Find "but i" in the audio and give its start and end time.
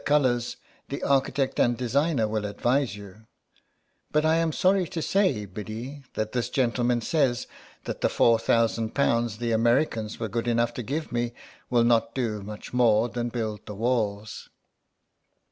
4.11-4.37